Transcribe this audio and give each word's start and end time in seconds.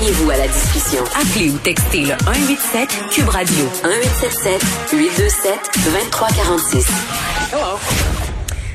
Joignez-vous 0.00 0.30
à 0.30 0.36
la 0.38 0.46
discussion. 0.46 1.04
Appelez 1.14 1.50
ou 1.50 1.58
textez 1.58 2.00
le 2.00 2.14
187 2.24 2.88
Cube 3.10 3.28
Radio 3.28 3.64
1877 3.84 4.92
827 4.94 5.52
2346. 5.84 6.86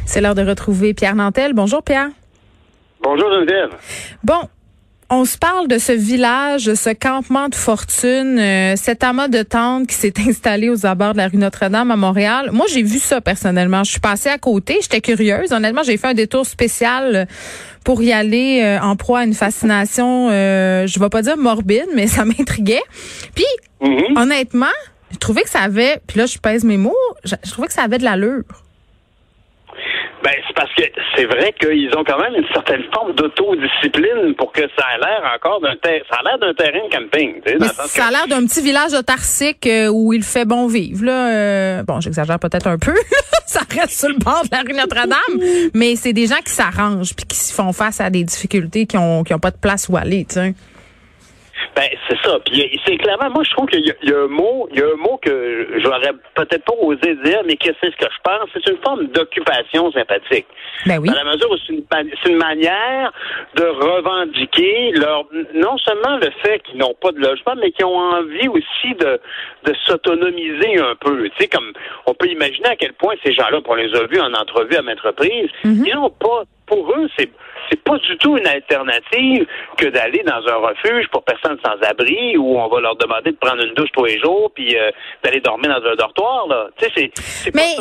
C'est 0.05 0.21
l'heure 0.21 0.35
de 0.35 0.43
retrouver 0.43 0.93
Pierre 0.93 1.15
Nantel. 1.15 1.53
Bonjour 1.53 1.81
Pierre. 1.81 2.09
Bonjour 3.01 3.27
Geneviève. 3.31 3.71
Bon, 4.23 4.49
on 5.09 5.25
se 5.25 5.37
parle 5.37 5.67
de 5.67 5.77
ce 5.77 5.91
village, 5.91 6.65
de 6.65 6.75
ce 6.75 6.89
campement 6.89 7.47
de 7.49 7.55
fortune, 7.55 8.39
euh, 8.39 8.75
cet 8.75 9.03
amas 9.03 9.27
de 9.27 9.43
tentes 9.43 9.87
qui 9.87 9.93
s'est 9.95 10.13
installé 10.27 10.69
aux 10.69 10.85
abords 10.85 11.13
de 11.13 11.17
la 11.17 11.27
rue 11.27 11.37
Notre-Dame 11.37 11.91
à 11.91 11.95
Montréal. 11.95 12.49
Moi, 12.51 12.65
j'ai 12.71 12.81
vu 12.81 12.97
ça 12.99 13.21
personnellement. 13.21 13.83
Je 13.83 13.91
suis 13.91 13.99
passée 13.99 14.29
à 14.29 14.37
côté. 14.37 14.79
J'étais 14.81 15.01
curieuse. 15.01 15.51
Honnêtement, 15.51 15.83
j'ai 15.83 15.97
fait 15.97 16.07
un 16.07 16.13
détour 16.13 16.45
spécial 16.45 17.27
pour 17.83 18.01
y 18.01 18.11
aller 18.11 18.61
euh, 18.63 18.79
en 18.81 18.95
proie 18.95 19.19
à 19.19 19.23
une 19.25 19.35
fascination, 19.35 20.29
euh, 20.31 20.87
je 20.87 20.99
vais 20.99 21.09
pas 21.09 21.21
dire 21.21 21.37
morbide, 21.37 21.85
mais 21.95 22.07
ça 22.15 22.25
m'intriguait. 22.25 22.83
Puis, 23.35 23.45
Mhm. 23.81 24.17
honnêtement, 24.17 24.65
je 25.11 25.17
trouvais 25.17 25.43
que 25.43 25.49
ça 25.49 25.59
avait, 25.59 25.99
puis 26.07 26.17
là, 26.17 26.25
je 26.25 26.37
pèse 26.39 26.63
mes 26.63 26.77
mots, 26.77 26.95
je, 27.25 27.35
je 27.43 27.51
trouvais 27.51 27.67
que 27.67 27.73
ça 27.73 27.83
avait 27.83 27.97
de 27.99 28.05
l'allure. 28.05 28.43
Ben, 30.25 30.33
c'est 30.47 30.55
parce 30.55 30.73
que 30.73 30.81
c'est 31.15 31.25
vrai 31.25 31.53
qu'ils 31.59 31.95
ont 31.95 32.03
quand 32.03 32.17
même 32.19 32.33
une 32.35 32.47
certaine 32.51 32.81
forme 32.91 33.13
d'autodiscipline 33.13 34.33
pour 34.35 34.51
que 34.51 34.61
ça 34.77 34.83
ait 34.95 34.99
l'air 34.99 35.31
encore 35.35 35.61
d'un 35.61 35.75
ter- 35.75 36.01
ça 36.09 36.17
a 36.19 36.23
l'air 36.23 36.39
d'un 36.39 36.53
terrain 36.55 36.83
de 36.87 36.91
camping, 36.95 37.35
tu 37.45 37.51
sais, 37.51 37.57
dans 37.59 37.65
le 37.67 37.71
sens 37.71 37.85
ça 37.91 38.05
a 38.07 38.11
l'air 38.11 38.27
d'un 38.27 38.43
petit 38.47 38.61
village 38.61 38.93
autarcique 38.93 39.67
euh, 39.67 39.87
où 39.89 40.13
il 40.13 40.23
fait 40.23 40.45
bon 40.45 40.67
vivre. 40.67 41.05
Là, 41.05 41.29
Euh, 41.29 41.83
bon, 41.83 41.99
j'exagère 42.01 42.39
peut-être 42.39 42.67
un 42.67 42.77
peu. 42.79 42.93
ça 43.45 43.59
reste 43.69 43.99
sur 43.99 44.09
le 44.09 44.15
bord 44.17 44.41
de 44.43 44.49
la 44.51 44.61
rue 44.61 44.73
Notre-Dame, 44.73 45.69
mais 45.75 45.95
c'est 45.95 46.13
des 46.13 46.25
gens 46.27 46.39
qui 46.43 46.51
s'arrangent 46.53 47.13
puis 47.15 47.25
qui 47.27 47.53
font 47.53 47.71
face 47.71 48.01
à 48.01 48.09
des 48.09 48.23
difficultés, 48.23 48.85
qui 48.87 48.97
ont 48.97 49.23
qui 49.23 49.33
ont 49.33 49.39
pas 49.39 49.51
de 49.51 49.57
place 49.57 49.87
où 49.89 49.95
aller. 49.97 50.25
Tu 50.27 50.33
sais. 50.35 50.53
Ben, 51.75 51.89
c'est 52.09 52.17
ça. 52.23 52.39
Puis 52.45 52.79
c'est 52.85 52.97
clairement, 52.97 53.29
moi, 53.31 53.43
je 53.43 53.51
trouve 53.51 53.67
qu'il 53.67 53.85
y, 53.85 53.91
a- 53.91 53.95
il 54.03 54.09
y 54.09 54.13
a 54.13 54.19
un 54.19 54.27
mot, 54.27 54.67
il 54.71 54.79
y 54.79 54.81
a 54.83 54.85
un 54.87 54.95
mot 54.97 55.17
que 55.21 55.79
j'aurais 55.83 56.11
peut-être 56.35 56.63
pas 56.65 56.73
osé 56.81 57.15
dire, 57.23 57.41
mais 57.45 57.55
que 57.57 57.69
c'est 57.81 57.91
ce 57.91 57.95
que 57.97 58.05
je 58.11 58.19
pense. 58.23 58.49
C'est 58.53 58.69
une 58.71 58.77
forme 58.83 59.07
d'occupation 59.07 59.91
sympathique. 59.91 60.45
Ben 60.85 60.99
oui. 60.99 61.09
Dans 61.09 61.15
la 61.15 61.23
mesure 61.25 61.51
où 61.51 61.57
c'est 61.65 61.73
une, 61.73 61.83
une 62.31 62.37
manière 62.37 63.11
de 63.55 63.63
revendiquer 63.65 64.91
leur, 64.93 65.25
non 65.53 65.77
seulement 65.79 66.17
le 66.17 66.29
fait 66.43 66.59
qu'ils 66.63 66.77
n'ont 66.77 66.95
pas 67.01 67.11
de 67.11 67.19
logement, 67.19 67.55
mais 67.57 67.71
qu'ils 67.71 67.85
ont 67.85 67.97
envie 67.97 68.47
aussi 68.47 68.93
de, 68.99 69.19
de 69.65 69.73
s'autonomiser 69.85 70.79
un 70.79 70.95
peu. 70.95 71.23
Tu 71.29 71.31
sais, 71.39 71.47
comme, 71.47 71.71
on 72.07 72.13
peut 72.13 72.27
imaginer 72.27 72.67
à 72.69 72.75
quel 72.75 72.93
point 72.93 73.15
ces 73.23 73.33
gens-là, 73.33 73.61
pour 73.61 73.75
les 73.75 73.93
a 73.95 74.05
vus 74.07 74.19
en 74.19 74.33
entrevue 74.33 74.75
à 74.75 74.81
maintes 74.81 74.99
reprises, 75.01 75.49
ils 75.63 75.95
n'ont 75.95 76.09
pas, 76.09 76.43
pour 76.67 76.91
eux, 76.97 77.07
c'est, 77.17 77.29
c'est 77.69 77.81
pas 77.81 77.97
du 77.97 78.17
tout 78.17 78.37
une 78.37 78.47
alternative 78.47 79.45
que 79.77 79.87
d'aller 79.87 80.23
dans 80.25 80.41
un 80.47 80.55
refuge 80.55 81.07
pour 81.11 81.23
personnes 81.23 81.57
sans 81.65 81.77
abri 81.87 82.37
où 82.37 82.59
on 82.59 82.67
va 82.67 82.81
leur 82.81 82.95
demander 82.95 83.31
de 83.31 83.37
prendre 83.37 83.63
une 83.63 83.73
douche 83.73 83.89
tous 83.93 84.05
les 84.05 84.19
jours 84.19 84.51
puis 84.53 84.75
euh, 84.75 84.91
d'aller 85.23 85.41
dormir 85.41 85.69
dans 85.69 85.89
un 85.89 85.95
dortoir 85.95 86.47
là. 86.47 86.67
Tu 86.77 86.85
sais 86.85 87.11
c'est 87.15 87.55
Mais 87.55 87.75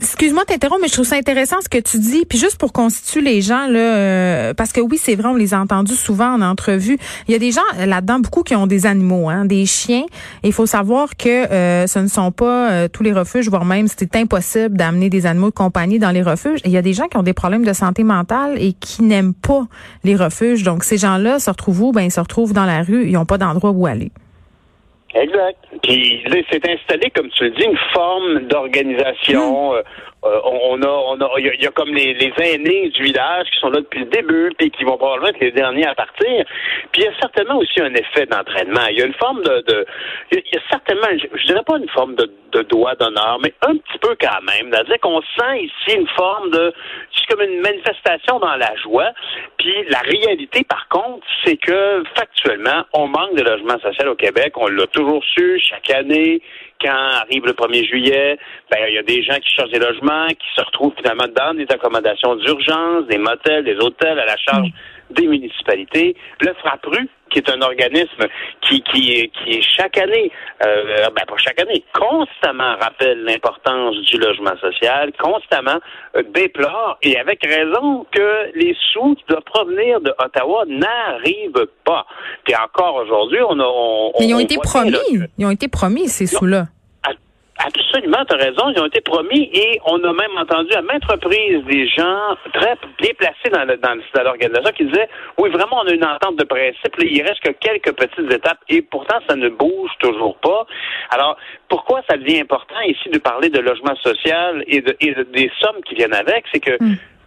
excuse-moi 0.00 0.44
de 0.44 0.48
t'interrompre, 0.48 0.82
mais 0.82 0.88
je 0.88 0.94
trouve 0.94 1.06
ça 1.06 1.16
intéressant 1.16 1.60
ce 1.60 1.68
que 1.68 1.78
tu 1.78 1.98
dis. 1.98 2.24
Puis 2.26 2.38
juste 2.38 2.58
pour 2.58 2.72
constituer 2.72 3.20
les 3.20 3.40
gens 3.40 3.66
là, 3.66 3.96
euh, 3.96 4.54
parce 4.54 4.72
que 4.72 4.80
oui, 4.80 4.98
c'est 4.98 5.14
vrai, 5.14 5.28
on 5.28 5.34
les 5.34 5.54
a 5.54 5.60
entendus 5.60 5.94
souvent 5.94 6.32
en 6.34 6.42
entrevue. 6.42 6.98
Il 7.28 7.32
y 7.32 7.34
a 7.34 7.38
des 7.38 7.52
gens 7.52 7.60
euh, 7.78 7.86
là-dedans 7.86 8.20
beaucoup 8.20 8.42
qui 8.42 8.54
ont 8.54 8.66
des 8.66 8.86
animaux, 8.86 9.28
hein, 9.28 9.44
des 9.44 9.66
chiens. 9.66 10.04
Et 10.42 10.48
il 10.48 10.52
faut 10.52 10.66
savoir 10.66 11.16
que 11.16 11.28
euh, 11.28 11.86
ce 11.86 11.98
ne 11.98 12.08
sont 12.08 12.32
pas 12.32 12.70
euh, 12.70 12.88
tous 12.88 13.02
les 13.02 13.12
refuges, 13.12 13.48
voire 13.48 13.64
même 13.64 13.86
c'est 13.88 14.16
impossible 14.16 14.76
d'amener 14.76 15.10
des 15.10 15.26
animaux 15.26 15.50
de 15.50 15.54
compagnie 15.54 15.98
dans 15.98 16.10
les 16.10 16.22
refuges. 16.22 16.60
Et 16.64 16.68
il 16.68 16.72
y 16.72 16.76
a 16.76 16.82
des 16.82 16.92
gens 16.92 17.06
qui 17.08 17.16
ont 17.16 17.22
des 17.22 17.32
problèmes 17.32 17.64
de 17.64 17.72
santé 17.72 18.04
mentale 18.04 18.56
et 18.60 18.72
qui 18.72 19.02
n'aiment 19.14 19.34
pas 19.34 19.64
les 20.04 20.16
refuges. 20.16 20.62
Donc 20.62 20.84
ces 20.84 20.96
gens-là 20.98 21.38
se 21.38 21.50
retrouvent 21.50 21.82
où? 21.82 21.92
Ben 21.92 22.02
ils 22.02 22.10
se 22.10 22.20
retrouvent 22.20 22.52
dans 22.52 22.66
la 22.66 22.82
rue. 22.82 23.06
Ils 23.06 23.12
n'ont 23.12 23.26
pas 23.26 23.38
d'endroit 23.38 23.70
où 23.70 23.86
aller. 23.86 24.10
Exact. 25.14 25.58
Puis 25.82 26.22
là, 26.24 26.36
c'est 26.50 26.68
installé, 26.68 27.10
comme 27.10 27.28
tu 27.28 27.44
le 27.44 27.50
dis, 27.50 27.64
une 27.64 27.78
forme 27.92 28.48
d'organisation. 28.48 29.74
Euh, 29.74 29.82
euh, 30.24 30.40
on 30.44 30.80
a, 30.82 30.88
on 30.88 31.20
a, 31.20 31.30
il 31.38 31.46
y, 31.46 31.62
y 31.64 31.66
a 31.66 31.70
comme 31.70 31.94
les, 31.94 32.14
les 32.14 32.32
aînés 32.38 32.88
du 32.90 33.02
village 33.02 33.46
qui 33.50 33.58
sont 33.60 33.70
là 33.70 33.80
depuis 33.80 34.00
le 34.00 34.06
début, 34.06 34.50
puis 34.58 34.70
qui 34.70 34.84
vont 34.84 34.96
probablement 34.96 35.28
être 35.28 35.40
les 35.40 35.52
derniers 35.52 35.86
à 35.86 35.94
partir. 35.94 36.44
Puis 36.92 37.02
il 37.02 37.04
y 37.04 37.08
a 37.08 37.12
certainement 37.20 37.58
aussi 37.58 37.80
un 37.80 37.92
effet 37.94 38.26
d'entraînement. 38.26 38.86
Il 38.90 38.98
y 38.98 39.02
a 39.02 39.06
une 39.06 39.14
forme 39.14 39.42
de, 39.42 39.60
de 39.66 39.86
il 40.32 40.38
y 40.38 40.40
a- 40.40 40.42
il 40.46 40.54
y 40.54 40.58
a 40.58 40.62
certainement, 40.70 41.06
je, 41.12 41.26
je 41.38 41.46
dirais 41.46 41.62
pas 41.66 41.78
une 41.78 41.88
forme 41.90 42.14
de, 42.14 42.30
de 42.52 42.62
doigt 42.62 42.94
d'honneur, 42.94 43.38
mais 43.42 43.52
un 43.62 43.76
petit 43.76 43.98
peu 44.00 44.16
quand 44.20 44.40
même. 44.42 44.70
C'est-à-dire 44.72 45.00
qu'on 45.00 45.20
sent 45.38 45.58
ici 45.62 45.96
une 45.96 46.08
forme 46.08 46.50
de, 46.50 46.72
c'est 47.14 47.26
comme 47.34 47.44
une 47.46 47.60
manifestation 47.60 48.38
dans 48.38 48.56
la 48.56 48.74
joie. 48.82 49.10
Puis 49.58 49.74
la 49.90 49.98
réalité, 50.00 50.64
par 50.64 50.88
contre, 50.88 51.26
c'est 51.44 51.56
que 51.56 52.02
factuellement, 52.16 52.84
on 52.94 53.08
manque 53.08 53.34
de 53.36 53.42
logement 53.42 53.78
social 53.80 54.08
au 54.08 54.14
Québec. 54.14 54.52
On 54.56 54.68
l'a 54.68 54.86
toujours 54.88 55.22
su 55.24 55.58
chaque 55.60 55.90
année. 55.90 56.40
Quand 56.80 56.90
arrive 57.22 57.46
le 57.46 57.52
1er 57.52 57.86
juillet, 57.88 58.36
ben 58.70 58.78
il 58.88 58.94
y 58.94 58.98
a 58.98 59.02
des 59.02 59.22
gens 59.22 59.36
qui 59.36 59.48
cherchent 59.54 59.70
des 59.70 59.78
logements, 59.78 60.12
qui 60.28 60.46
se 60.54 60.64
retrouvent 60.64 60.94
finalement 60.96 61.28
dans 61.34 61.54
des 61.54 61.66
accommodations 61.70 62.36
d'urgence, 62.36 63.06
des 63.08 63.18
motels, 63.18 63.64
des 63.64 63.76
hôtels 63.76 64.18
à 64.18 64.26
la 64.26 64.36
charge 64.36 64.68
des 65.10 65.26
municipalités. 65.26 66.16
Le 66.40 66.52
FRAPRU, 66.54 67.08
qui 67.30 67.38
est 67.38 67.50
un 67.50 67.60
organisme 67.62 68.26
qui, 68.62 68.82
qui, 68.82 69.30
qui 69.30 69.62
chaque 69.62 69.98
année, 69.98 70.30
euh, 70.64 71.08
ben 71.14 71.24
pas 71.26 71.36
chaque 71.36 71.60
année, 71.60 71.84
constamment 71.92 72.76
rappelle 72.80 73.22
l'importance 73.24 73.96
du 74.10 74.18
logement 74.18 74.56
social, 74.60 75.12
constamment 75.20 75.78
euh, 76.16 76.22
déplore, 76.34 76.98
et 77.02 77.18
avec 77.18 77.44
raison, 77.44 78.06
que 78.10 78.50
les 78.54 78.76
sous 78.92 79.14
qui 79.16 79.24
doivent 79.28 79.42
provenir 79.42 80.00
de 80.00 80.12
Ottawa 80.18 80.64
n'arrivent 80.66 81.66
pas. 81.84 82.06
Puis 82.44 82.54
encore 82.56 82.96
aujourd'hui, 82.96 83.38
on 83.48 83.58
a... 83.58 83.64
On, 83.64 84.12
Mais 84.20 84.26
ils 84.26 84.34
ont 84.34 84.38
on 84.38 84.40
été 84.40 84.56
promis. 84.58 84.90
là, 84.90 85.26
Ils 85.38 85.46
ont 85.46 85.50
été 85.50 85.68
promis 85.68 86.08
ces 86.08 86.26
sous-là. 86.26 86.66
Absolument, 87.66 88.24
tu 88.28 88.34
as 88.34 88.38
raison. 88.38 88.68
Ils 88.74 88.80
ont 88.80 88.86
été 88.86 89.00
promis 89.00 89.48
et 89.54 89.80
on 89.86 89.96
a 90.04 90.12
même 90.12 90.36
entendu 90.36 90.72
à 90.74 90.82
maintes 90.82 91.04
reprises 91.06 91.64
des 91.64 91.86
gens 91.88 92.36
très 92.52 92.74
bien 93.00 93.12
placés 93.16 93.48
dans, 93.52 93.64
le- 93.64 93.78
dans, 93.78 93.94
l'organisation 94.22 94.70
qui 94.76 94.84
disaient 94.84 95.08
oui, 95.38 95.48
vraiment, 95.50 95.80
on 95.82 95.88
a 95.88 95.92
une 95.92 96.04
entente 96.04 96.36
de 96.36 96.44
principe. 96.44 96.94
Il 97.00 97.22
reste 97.22 97.40
que 97.40 97.52
quelques 97.52 97.92
petites 97.92 98.30
étapes 98.30 98.58
et 98.68 98.82
pourtant, 98.82 99.16
ça 99.28 99.36
ne 99.36 99.48
bouge 99.48 99.90
toujours 100.00 100.36
pas. 100.38 100.66
Alors, 101.10 101.36
pourquoi 101.68 102.02
ça 102.08 102.16
devient 102.18 102.40
important 102.40 102.80
ici 102.86 103.08
de 103.08 103.18
parler 103.18 103.48
de 103.48 103.60
logement 103.60 103.96
social 103.96 104.62
et, 104.66 104.82
de, 104.82 104.94
et 105.00 105.14
de- 105.14 105.22
des 105.22 105.50
sommes 105.60 105.80
qui 105.86 105.94
viennent 105.94 106.14
avec? 106.14 106.44
C'est 106.52 106.60
que 106.60 106.76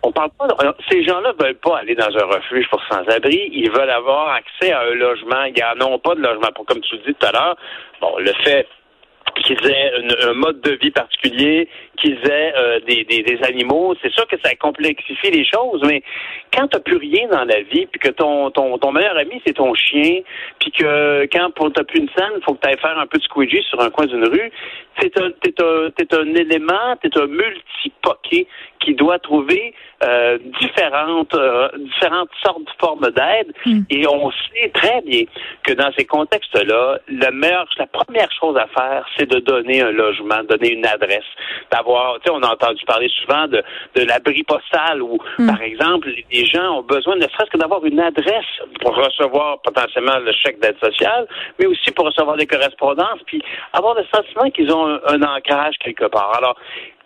on 0.04 0.12
parle 0.12 0.30
pas. 0.38 0.46
de- 0.48 0.54
ces 0.92 1.04
gens-là 1.04 1.34
veulent 1.40 1.56
pas 1.56 1.80
aller 1.80 1.96
dans 1.96 2.16
un 2.16 2.26
refuge 2.26 2.70
pour 2.70 2.82
sans-abri. 2.92 3.50
Ils 3.52 3.72
veulent 3.72 3.90
avoir 3.90 4.30
accès 4.36 4.72
à 4.72 4.82
un 4.82 4.94
logement. 4.94 5.46
Ils 5.46 5.64
n'en 5.80 5.94
ont 5.94 6.00
pas 6.00 6.14
de 6.14 6.22
logement. 6.22 6.50
Pour, 6.54 6.66
comme 6.68 6.82
tu 6.82 6.96
le 6.96 7.02
dis 7.02 7.16
tout 7.16 7.26
à 7.26 7.32
l'heure, 7.32 7.56
bon, 8.00 8.16
le 8.20 8.32
fait 8.44 8.68
qu'ils 9.44 9.66
aient 9.70 9.92
un 10.24 10.34
mode 10.34 10.62
de 10.62 10.72
vie 10.82 10.92
particulier, 10.92 11.68
qu'ils 11.98 12.20
aient 12.30 12.54
euh, 12.56 12.80
des, 12.88 13.04
des, 13.04 13.24
des 13.24 13.44
animaux, 13.44 13.96
c'est 14.02 14.12
sûr 14.12 14.28
que 14.28 14.36
ça 14.44 14.54
complexifie 14.56 15.32
les 15.32 15.46
choses, 15.46 15.82
mais 15.86 16.04
quand 16.54 16.68
t'as 16.68 16.80
plus 16.80 16.98
rien 16.98 17.28
dans 17.30 17.44
la 17.44 17.62
vie, 17.62 17.88
puis 17.88 18.00
que 18.00 18.10
ton, 18.10 18.52
ton, 18.52 18.78
ton 18.78 18.92
meilleur 18.92 19.18
ami, 19.18 19.42
c'est 19.46 19.54
ton 19.54 19.74
chien, 19.74 20.22
puis 20.60 20.72
que 20.72 21.28
quand 21.32 21.50
t'as 21.74 21.84
plus 21.84 22.00
une 22.00 22.10
scène, 22.18 22.42
faut 22.46 22.54
que 22.54 22.62
tu 22.62 22.70
ailles 22.70 22.80
faire 22.80 22.98
un 22.98 23.08
peu 23.08 23.18
de 23.18 23.24
squeegee 23.24 23.64
sur 23.70 23.80
un 23.82 23.90
coin 23.90 24.06
d'une 24.06 24.26
rue, 24.26 24.52
c'est 25.00 25.20
un, 25.20 25.32
t'es 25.42 25.54
un, 25.62 25.90
t'es 25.92 26.16
un 26.16 26.34
élément, 26.36 26.96
t'es 27.02 27.16
un 27.18 27.28
multipoqué 27.28 28.48
qui 28.88 28.96
doit 28.96 29.20
trouver 29.20 29.74
euh, 30.02 30.38
différentes, 30.62 31.34
euh, 31.36 31.68
différentes 31.78 32.30
sortes 32.42 32.64
de 32.64 32.72
formes 32.80 33.10
d'aide. 33.12 33.52
Et 33.90 34.08
on 34.08 34.32
sait 34.32 34.70
très 34.74 35.02
bien 35.02 35.24
que 35.64 35.74
dans 35.74 35.92
ces 35.98 36.06
contextes-là, 36.06 37.00
la 37.10 37.32
meilleure, 37.32 37.68
la 37.78 37.88
première 37.88 38.32
chose 38.32 38.56
à 38.56 38.68
faire, 38.68 39.06
c'est 39.18 39.30
de 39.30 39.40
donner 39.40 39.82
un 39.82 39.92
logement, 39.92 40.42
donner 40.48 40.72
une 40.72 40.86
adresse, 40.86 41.26
d'avoir, 41.70 42.16
tu 42.20 42.28
sais, 42.28 42.32
on 42.32 42.42
a 42.44 42.54
entendu 42.54 42.82
parler 42.86 43.10
souvent 43.20 43.48
de, 43.48 43.62
de 43.96 44.04
l'abri 44.06 44.44
postal 44.44 45.02
où, 45.02 45.18
par 45.46 45.62
exemple, 45.62 46.08
les 46.32 46.46
gens 46.46 46.78
ont 46.78 46.84
besoin 46.84 47.18
ne 47.18 47.24
serait-ce 47.24 47.50
que 47.50 47.58
d'avoir 47.58 47.84
une 47.84 48.00
adresse 48.00 48.46
pour 48.80 48.96
recevoir 48.96 49.60
potentiellement 49.64 50.20
le 50.20 50.32
chèque 50.32 50.60
d'aide 50.62 50.78
sociale, 50.80 51.28
mais 51.60 51.66
aussi 51.66 51.92
pour 51.92 52.06
recevoir 52.06 52.38
des 52.38 52.48
correspondances, 52.48 53.20
puis 53.26 53.42
avoir 53.74 53.96
le 53.96 54.06
sentiment 54.14 54.50
qu'ils 54.52 54.72
ont 54.72 54.88
un, 54.88 55.00
un 55.08 55.22
ancrage 55.24 55.76
quelque 55.80 56.06
part. 56.06 56.38
Alors, 56.38 56.56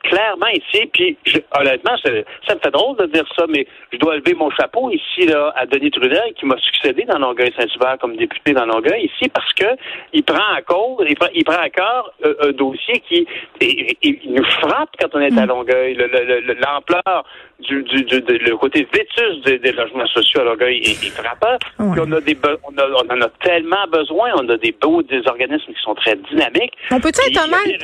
clairement 0.03 0.47
ici, 0.47 0.89
puis 0.91 1.17
honnêtement, 1.57 1.95
ça, 2.03 2.11
me 2.55 2.59
fait 2.59 2.71
drôle 2.71 2.97
de 2.97 3.05
dire 3.07 3.25
ça, 3.37 3.45
mais 3.47 3.65
je 3.91 3.97
dois 3.97 4.17
lever 4.17 4.33
mon 4.33 4.49
chapeau 4.51 4.89
ici 4.89 5.27
là 5.27 5.53
à 5.55 5.65
Denis 5.65 5.91
Trudel 5.91 6.33
qui 6.37 6.45
m'a 6.45 6.57
succédé 6.57 7.03
dans 7.05 7.19
Longueuil-Saint-Hubert 7.19 7.97
comme 7.99 8.15
député 8.15 8.53
dans 8.53 8.65
Longueuil 8.65 9.05
ici 9.05 9.29
parce 9.29 9.51
que 9.53 9.65
il 10.13 10.23
prend 10.23 10.53
à 10.55 10.61
cause, 10.61 11.05
il 11.07 11.15
prend, 11.15 11.29
il 11.33 11.43
prend 11.43 11.61
à 11.61 11.69
cœur 11.69 12.11
euh, 12.25 12.49
un 12.49 12.51
dossier 12.51 13.01
qui 13.07 13.27
il, 13.61 14.19
nous 14.33 14.43
frappe 14.43 14.89
quand 14.99 15.09
on 15.13 15.21
est 15.21 15.37
à 15.37 15.45
mm. 15.45 15.49
Longueuil. 15.49 15.95
L'ampleur 15.95 17.25
du, 17.59 17.83
du, 17.83 18.03
du, 18.03 18.21
le 18.21 18.57
côté 18.57 18.87
vétus 18.91 19.41
des, 19.43 19.71
logements 19.71 20.07
sociaux 20.07 20.41
à 20.41 20.45
Longueuil 20.45 20.77
est, 20.77 21.03
est 21.03 21.09
frappant. 21.09 21.57
On, 21.79 22.11
a 22.11 22.21
des, 22.21 22.37
on, 22.63 22.77
a, 22.77 22.87
on 22.87 23.13
en 23.13 23.21
a 23.21 23.29
tellement 23.43 23.85
besoin. 23.91 24.31
On 24.35 24.49
a 24.49 24.57
des 24.57 24.75
beaux 24.81 25.01
des 25.03 25.21
organismes 25.27 25.73
qui 25.73 25.81
sont 25.81 25.95
très 25.95 26.15
dynamiques. 26.15 26.73
On 26.91 26.99
peut-tu 26.99 27.21
être 27.29 27.43
honnête? 27.43 27.81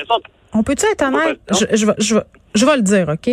On 0.54 0.64
peut-tu 0.64 0.86
être 0.86 1.04
honnête? 1.04 1.40
Je, 1.52 1.76
je, 1.76 1.86
je, 1.98 2.16
je, 2.56 2.66
vais 2.66 2.76
le 2.78 2.82
dire, 2.82 3.10
OK? 3.10 3.30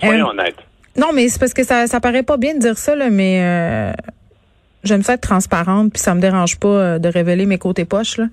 Soyons 0.00 0.26
euh, 0.26 0.30
honnête. 0.30 0.56
Non, 0.96 1.08
mais 1.12 1.28
c'est 1.28 1.38
parce 1.38 1.54
que 1.54 1.64
ça, 1.64 1.86
ça 1.86 2.00
paraît 2.00 2.22
pas 2.22 2.36
bien 2.36 2.54
de 2.54 2.60
dire 2.60 2.78
ça, 2.78 2.94
là, 2.94 3.10
mais 3.10 3.40
euh, 3.42 3.92
j'aime 4.84 5.02
ça 5.02 5.14
être 5.14 5.20
transparente, 5.20 5.92
puis 5.92 6.00
ça 6.00 6.14
me 6.14 6.20
dérange 6.20 6.58
pas 6.58 6.68
euh, 6.68 6.98
de 6.98 7.08
révéler 7.08 7.46
mes 7.46 7.58
côtés 7.58 7.84
poches. 7.84 8.18
Là. 8.18 8.26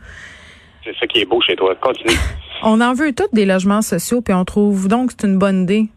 C'est 0.84 0.96
ça 1.00 1.08
qui 1.08 1.20
est 1.20 1.26
beau 1.26 1.42
chez 1.42 1.56
toi. 1.56 1.76
Continue. 1.76 2.16
on 2.64 2.82
en 2.82 2.94
veut 2.94 3.14
tous 3.14 3.34
des 3.34 3.46
logements 3.46 3.82
sociaux, 3.82 4.22
puis 4.22 4.34
on 4.34 4.46
trouve 4.46 4.88
donc 4.88 5.10
que 5.10 5.16
c'est 5.20 5.28
une 5.28 5.38
bonne 5.38 5.64
idée. 5.64 5.88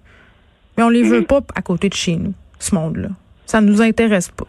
Mais 0.77 0.83
on 0.83 0.89
les 0.89 1.03
veut 1.03 1.21
mhm. 1.21 1.27
pas 1.27 1.41
à 1.55 1.63
côté 1.63 1.89
de 1.89 1.95
chez 1.95 2.17
nous, 2.17 2.35
ce 2.59 2.75
monde-là. 2.75 3.09
Ça 3.47 3.61
ne 3.61 3.67
nous 3.71 3.81
intéresse 3.83 4.31
pas. 4.31 4.47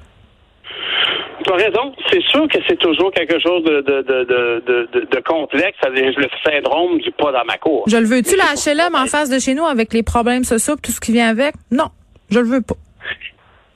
Tu 1.46 1.54
as 1.54 1.58
raison. 1.58 1.94
C'est 2.12 2.24
sûr 2.24 2.48
que 2.48 2.58
c'est 2.68 2.80
toujours 2.80 3.12
quelque 3.12 3.40
chose 3.40 3.64
de, 3.64 3.82
de, 3.82 4.02
de, 4.02 4.64
de, 4.94 5.06
de 5.06 5.20
complexe, 5.22 5.78
le 5.86 6.28
syndrome 6.44 6.98
du 7.00 7.12
pas 7.12 7.32
dans 7.32 7.46
ma 7.46 7.58
cour. 7.58 7.84
Je 7.88 7.98
le 7.98 8.06
veux-tu, 8.06 8.36
la 8.36 8.56
HLM 8.56 8.96
en 8.96 9.06
face 9.06 9.30
de 9.30 9.38
chez 9.38 9.54
nous 9.54 9.66
avec 9.66 9.94
les 9.94 10.02
problèmes 10.02 10.44
sociaux 10.44 10.76
tout 10.82 10.92
ce 10.92 11.00
qui 11.00 11.12
vient 11.12 11.30
avec? 11.30 11.54
Non, 11.72 11.90
je 12.32 12.40
le 12.40 12.48
veux 12.48 12.62
pas. 12.62 12.76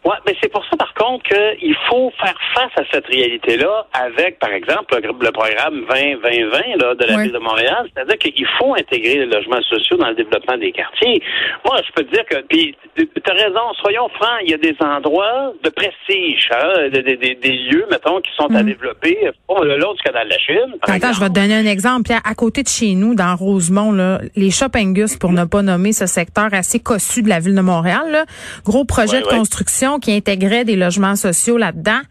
Oui, 0.05 0.15
mais 0.25 0.33
c'est 0.41 0.49
pour 0.49 0.63
ça, 0.65 0.77
par 0.77 0.93
contre, 0.93 1.23
qu'il 1.25 1.75
faut 1.89 2.11
faire 2.21 2.37
face 2.55 2.71
à 2.77 2.83
cette 2.91 3.05
réalité-là 3.07 3.85
avec, 3.91 4.39
par 4.39 4.51
exemple, 4.51 4.97
le, 5.03 5.31
programme 5.31 5.85
20-20-20 5.89 6.95
de 6.95 7.05
la 7.05 7.21
Ville 7.21 7.33
de 7.33 7.39
Montréal. 7.39 7.89
C'est-à-dire 7.93 8.17
qu'il 8.17 8.47
faut 8.57 8.75
intégrer 8.75 9.15
les 9.15 9.25
logements 9.25 9.61
sociaux 9.61 9.97
dans 9.97 10.07
le 10.07 10.15
développement 10.15 10.57
des 10.57 10.71
quartiers. 10.71 11.21
Moi, 11.65 11.81
je 11.85 11.91
peux 11.93 12.03
te 12.05 12.13
dire 12.13 12.25
que, 12.25 12.37
puis, 12.47 12.75
tu 12.95 13.07
as 13.29 13.33
raison, 13.33 13.73
soyons 13.81 14.07
francs, 14.09 14.39
il 14.43 14.51
y 14.51 14.53
a 14.53 14.57
des 14.57 14.75
endroits 14.79 15.51
de 15.63 15.69
prestige, 15.69 16.49
hein, 16.53 16.89
des, 16.93 17.35
des, 17.35 17.51
lieux, 17.51 17.85
mettons, 17.91 18.21
qui 18.21 18.31
sont 18.37 18.55
à 18.55 18.63
mm. 18.63 18.67
développer, 18.67 19.17
le 19.61 19.77
long 19.77 19.93
du 19.93 20.01
canal 20.01 20.27
de 20.27 20.31
la 20.31 20.39
Chine. 20.39 20.75
Attends, 20.83 21.11
je 21.11 21.19
vais 21.19 21.29
te 21.29 21.33
donner 21.33 21.55
un 21.55 21.65
exemple. 21.65 22.11
À 22.11 22.35
côté 22.35 22.63
de 22.63 22.69
chez 22.69 22.95
nous, 22.95 23.15
dans 23.15 23.35
Rosemont, 23.35 23.91
là, 23.91 24.21
les 24.37 24.51
Shoppingus, 24.51 25.17
pour 25.17 25.33
ne 25.33 25.43
pas 25.43 25.61
nommer 25.61 25.91
ce 25.91 26.05
secteur 26.05 26.47
assez 26.53 26.79
cossu 26.79 27.21
de 27.21 27.29
la 27.29 27.39
Ville 27.39 27.55
de 27.55 27.61
Montréal, 27.61 28.09
là, 28.09 28.25
gros 28.63 28.85
projet 28.85 29.19
de 29.19 29.27
construction 29.27 29.88
qui 29.97 30.11
intégrait 30.11 30.65
des 30.65 30.75
logements 30.75 31.15
sociaux 31.15 31.57
là-dedans. 31.57 32.01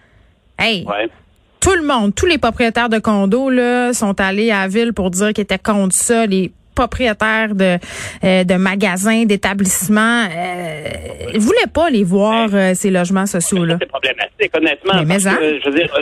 Hey, 0.59 0.85
tout 1.61 1.75
le 1.75 1.83
monde, 1.83 2.15
tous 2.15 2.27
les 2.27 2.39
propriétaires 2.39 2.89
de 2.89 2.99
condos 2.99 3.51
là, 3.51 3.93
sont 3.93 4.21
allés 4.21 4.51
à 4.51 4.63
la 4.63 4.69
ville 4.69 4.93
pour 4.93 5.11
dire 5.11 5.33
qu'ils 5.33 5.43
étaient 5.43 5.59
contre 5.59 5.95
ça. 5.95 6.27
Les 6.27 6.51
propriétaires 6.75 7.55
de, 7.55 7.79
euh, 8.25 8.45
de 8.45 8.55
magasins, 8.55 9.25
d'établissements, 9.25 10.25
euh, 10.25 10.85
voulaient 11.35 11.73
pas 11.73 11.91
les 11.91 12.05
voir, 12.05 12.49
euh, 12.53 12.75
ces 12.75 12.91
logements 12.91 13.27
sociaux-là. 13.27 13.79
C'est 13.81 13.89
problématique, 13.89 14.57
honnêtement. 14.57 15.03
Mais, 15.05 15.27
hein? 15.27 15.39
je 15.41 15.69
veux 15.69 15.77
dire, 15.77 15.93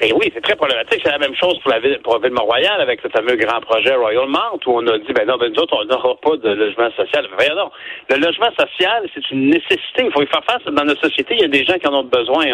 ben 0.00 0.12
oui, 0.14 0.30
c'est 0.32 0.40
très 0.40 0.56
problématique. 0.56 1.00
C'est 1.04 1.10
la 1.10 1.18
même 1.18 1.34
chose 1.34 1.58
pour 1.60 1.70
la 1.70 1.78
ville, 1.78 1.98
pour 2.02 2.18
Ville-Mont-Royal 2.20 2.80
avec 2.80 3.02
le 3.02 3.10
fameux 3.10 3.36
grand 3.36 3.60
projet 3.60 3.94
Royal 3.94 4.26
Mount 4.28 4.58
où 4.66 4.78
on 4.78 4.86
a 4.86 4.98
dit, 4.98 5.12
ben 5.12 5.26
non, 5.26 5.36
ben 5.36 5.52
nous 5.52 5.60
autres, 5.60 5.76
on 5.78 5.84
n'aura 5.84 6.16
pas 6.16 6.36
de 6.36 6.48
logement 6.48 6.90
social. 6.96 7.28
Ben 7.38 7.54
non. 7.54 7.70
Le 8.08 8.16
logement 8.16 8.50
social, 8.58 9.06
c'est 9.14 9.30
une 9.30 9.50
nécessité. 9.50 10.04
Il 10.04 10.12
faut 10.12 10.22
y 10.22 10.26
faire 10.26 10.44
face. 10.44 10.64
Dans 10.64 10.84
notre 10.84 11.02
société, 11.02 11.34
il 11.34 11.42
y 11.42 11.44
a 11.44 11.48
des 11.48 11.64
gens 11.64 11.78
qui 11.78 11.86
en 11.86 11.94
ont 11.94 12.04
besoin. 12.04 12.46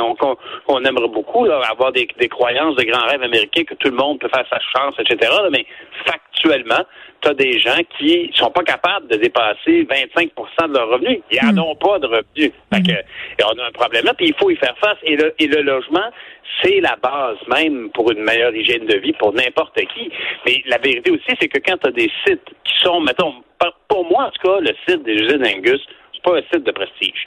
On, 0.67 0.85
aimerait 0.85 1.09
beaucoup 1.09 1.45
là, 1.45 1.61
avoir 1.71 1.93
des, 1.93 2.09
des 2.19 2.29
croyances, 2.29 2.75
des 2.77 2.87
grands 2.87 3.07
rêves 3.07 3.23
américains 3.23 3.65
que 3.65 3.75
tout 3.75 3.91
le 3.91 3.97
monde 3.97 4.19
peut 4.19 4.29
faire 4.29 4.47
sa 4.51 4.59
chance, 4.59 4.95
etc. 4.99 5.31
mais 5.51 5.67
factuellement, 6.47 6.85
tu 7.21 7.29
as 7.29 7.35
des 7.35 7.59
gens 7.59 7.79
qui 7.99 8.31
sont 8.35 8.51
pas 8.51 8.63
capables 8.63 9.09
de 9.09 9.17
dépasser 9.17 9.85
25% 9.85 10.69
de 10.69 10.73
leurs 10.75 10.89
revenus. 10.89 11.21
Ils 11.31 11.39
n'en 11.55 11.67
hmm. 11.67 11.71
ont 11.71 11.77
pas 11.77 11.99
de 11.99 12.07
revenus. 12.07 12.53
Fait 12.73 12.83
que, 12.83 12.93
et 12.93 13.45
on 13.45 13.59
a 13.59 13.67
un 13.69 13.73
problème 13.73 14.05
là, 14.05 14.15
puis 14.15 14.29
il 14.29 14.35
faut 14.35 14.51
y 14.51 14.57
faire 14.57 14.77
face. 14.79 14.99
Et 15.03 15.17
le, 15.17 15.35
et 15.39 15.47
le 15.47 15.63
logement, 15.63 16.11
c'est 16.63 16.81
la 16.81 16.97
base 16.97 17.37
même 17.49 17.91
pour 17.91 18.11
une 18.11 18.23
meilleure 18.23 18.55
hygiène 18.55 18.87
de 18.87 18.97
vie 18.99 19.13
pour 19.15 19.33
n'importe 19.33 19.79
qui. 19.95 20.11
Mais 20.45 20.63
la 20.67 20.79
vérité 20.79 21.11
aussi, 21.11 21.37
c'est 21.41 21.49
que 21.49 21.59
quand 21.59 21.77
tu 21.79 21.89
as 21.89 21.93
des 21.93 22.11
sites 22.27 22.49
qui 22.65 22.75
sont, 22.83 23.01
mettons, 23.01 23.35
pour 23.89 24.09
moi 24.09 24.25
en 24.25 24.31
tout 24.31 24.49
cas, 24.49 24.61
le 24.61 24.75
site 24.89 25.03
des 25.05 25.15
usines 25.15 25.45
Angus, 25.45 25.81
c'est 26.13 26.23
pas 26.23 26.37
un 26.39 26.43
site 26.53 26.65
de 26.65 26.73
prestige 26.73 27.27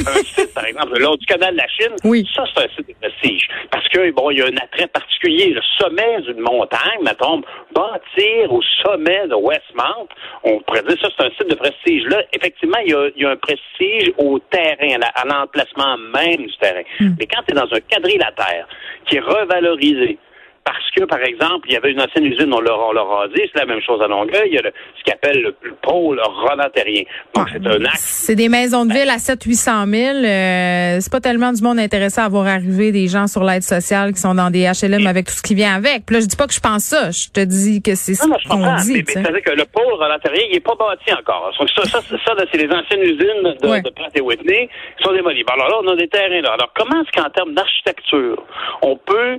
un 0.06 0.24
site, 0.24 0.54
par 0.54 0.64
exemple, 0.64 0.94
le 0.94 1.04
long 1.04 1.16
du 1.16 1.26
canal 1.26 1.52
de 1.54 1.58
la 1.58 1.68
Chine, 1.68 1.94
oui. 2.04 2.26
ça, 2.34 2.44
c'est 2.54 2.64
un 2.64 2.68
site 2.76 2.88
de 2.88 2.94
prestige. 3.00 3.48
Parce 3.70 3.88
que, 3.88 4.10
bon, 4.12 4.30
il 4.30 4.38
y 4.38 4.42
a 4.42 4.46
un 4.46 4.56
attrait 4.56 4.86
particulier. 4.88 5.50
Le 5.50 5.60
sommet 5.78 6.20
d'une 6.22 6.40
montagne, 6.40 7.00
mettons, 7.02 7.42
bâtir 7.74 8.52
au 8.52 8.60
sommet 8.82 9.26
de 9.28 9.34
Westmount, 9.34 10.08
on 10.44 10.60
pourrait 10.60 10.82
dire 10.82 10.98
ça, 11.00 11.08
c'est 11.16 11.26
un 11.26 11.30
site 11.30 11.48
de 11.48 11.54
prestige. 11.54 12.04
Là, 12.06 12.22
effectivement, 12.32 12.78
il 12.84 12.90
y 13.16 13.24
a, 13.24 13.30
un 13.30 13.36
prestige 13.36 14.12
au 14.18 14.38
terrain, 14.50 15.00
à 15.14 15.24
l'emplacement 15.24 15.96
même 15.98 16.46
du 16.46 16.56
terrain. 16.58 16.82
Hmm. 17.00 17.14
Mais 17.18 17.26
quand 17.26 17.42
tu 17.46 17.52
es 17.52 17.54
dans 17.54 17.72
un 17.72 17.80
quadrilatère 17.80 18.66
qui 19.06 19.16
est 19.16 19.20
revalorisé, 19.20 20.18
parce 20.64 20.90
que, 20.96 21.04
par 21.04 21.22
exemple, 21.22 21.68
il 21.68 21.74
y 21.74 21.76
avait 21.76 21.92
une 21.92 22.00
ancienne 22.00 22.24
usine, 22.24 22.52
on 22.52 22.60
l'a, 22.60 23.02
rasé. 23.02 23.50
C'est 23.52 23.60
la 23.60 23.66
même 23.66 23.82
chose 23.82 24.00
à 24.00 24.06
Longueuil. 24.06 24.48
Il 24.48 24.54
y 24.54 24.58
a 24.58 24.62
ce 24.62 25.04
qu'on 25.04 25.12
appelle 25.12 25.42
le, 25.42 25.74
pôle 25.82 26.18
Roland 26.20 26.70
Donc, 27.34 27.48
c'est 27.52 27.66
un 27.66 27.84
axe. 27.84 28.24
C'est 28.26 28.34
des 28.34 28.48
maisons 28.48 28.86
de 28.86 28.92
ville 28.94 29.10
à 29.10 29.16
700-800 29.16 29.90
000. 29.90 30.24
Euh, 30.24 30.98
c'est 31.00 31.12
pas 31.12 31.20
tellement 31.20 31.52
du 31.52 31.62
monde 31.62 31.78
intéressé 31.78 32.20
à 32.20 32.28
voir 32.28 32.46
arriver 32.46 32.92
des 32.92 33.08
gens 33.08 33.26
sur 33.26 33.44
l'aide 33.44 33.62
sociale 33.62 34.14
qui 34.14 34.20
sont 34.20 34.34
dans 34.34 34.50
des 34.50 34.64
HLM 34.64 35.06
avec 35.06 35.26
tout 35.26 35.34
ce 35.34 35.42
qui 35.42 35.54
vient 35.54 35.74
avec. 35.74 36.06
Puis 36.06 36.14
là, 36.14 36.20
je 36.20 36.26
dis 36.26 36.36
pas 36.36 36.46
que 36.46 36.54
je 36.54 36.60
pense 36.60 36.84
ça. 36.84 37.10
Je 37.10 37.28
te 37.28 37.40
dis 37.40 37.82
que 37.82 37.94
c'est 37.94 38.14
ce 38.14 38.22
qu'on 38.22 38.76
dit. 38.76 39.04
C'est-à-dire 39.06 39.42
que 39.42 39.52
le 39.52 39.66
pôle 39.66 39.92
Roland 39.92 40.16
il 40.24 40.56
est 40.56 40.60
pas 40.60 40.74
bâti 40.76 41.12
encore. 41.12 41.52
Ça, 41.58 41.84
ça, 41.84 42.00
ça, 42.00 42.34
c'est 42.50 42.58
les 42.58 42.72
anciennes 42.72 43.02
usines 43.02 43.42
de, 43.42 43.82
de 43.82 43.90
Pratt 43.90 44.16
et 44.16 44.20
Whitney 44.22 44.70
qui 44.96 45.04
sont 45.04 45.12
démolies. 45.12 45.44
Alors 45.46 45.68
là, 45.68 45.76
on 45.84 45.92
a 45.92 45.96
des 45.96 46.08
terrains 46.08 46.40
là. 46.40 46.52
Alors, 46.54 46.72
comment 46.74 47.02
est-ce 47.02 47.20
qu'en 47.20 47.28
termes 47.30 47.52
d'architecture, 47.52 48.42
on 48.82 48.96
peut. 48.96 49.38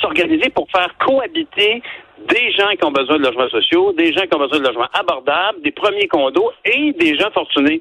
S'organiser 0.00 0.50
pour 0.50 0.68
faire 0.70 0.94
cohabiter 0.98 1.82
des 2.28 2.52
gens 2.52 2.70
qui 2.78 2.84
ont 2.84 2.92
besoin 2.92 3.18
de 3.18 3.24
logements 3.24 3.48
sociaux, 3.48 3.92
des 3.92 4.12
gens 4.12 4.22
qui 4.22 4.34
ont 4.34 4.40
besoin 4.40 4.58
de 4.58 4.66
logements 4.66 4.88
abordables, 4.92 5.62
des 5.62 5.72
premiers 5.72 6.08
condos 6.08 6.52
et 6.64 6.92
des 6.92 7.16
gens 7.18 7.30
fortunés. 7.32 7.80